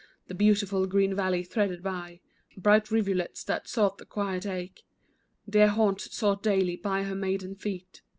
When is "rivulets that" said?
2.89-3.67